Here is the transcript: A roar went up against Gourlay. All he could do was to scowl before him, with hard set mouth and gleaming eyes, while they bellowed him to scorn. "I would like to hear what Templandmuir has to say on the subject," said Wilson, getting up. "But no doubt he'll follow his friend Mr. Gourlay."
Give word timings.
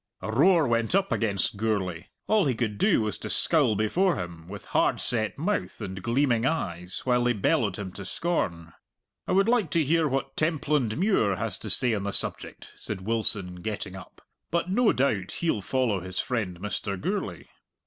A 0.19 0.31
roar 0.31 0.67
went 0.67 0.95
up 0.95 1.11
against 1.11 1.57
Gourlay. 1.57 2.07
All 2.25 2.45
he 2.45 2.55
could 2.55 2.79
do 2.79 3.01
was 3.01 3.19
to 3.19 3.29
scowl 3.29 3.75
before 3.75 4.15
him, 4.15 4.47
with 4.47 4.65
hard 4.73 4.99
set 4.99 5.37
mouth 5.37 5.79
and 5.79 6.01
gleaming 6.01 6.43
eyes, 6.43 7.01
while 7.05 7.23
they 7.23 7.33
bellowed 7.33 7.75
him 7.77 7.91
to 7.91 8.03
scorn. 8.03 8.73
"I 9.27 9.31
would 9.33 9.47
like 9.47 9.69
to 9.69 9.83
hear 9.83 10.07
what 10.07 10.35
Templandmuir 10.35 11.35
has 11.35 11.59
to 11.59 11.69
say 11.69 11.93
on 11.93 12.01
the 12.01 12.13
subject," 12.13 12.71
said 12.77 13.01
Wilson, 13.01 13.57
getting 13.57 13.95
up. 13.95 14.23
"But 14.49 14.71
no 14.71 14.91
doubt 14.91 15.33
he'll 15.33 15.61
follow 15.61 15.99
his 15.99 16.19
friend 16.19 16.59
Mr. 16.59 16.99
Gourlay." 16.99 17.43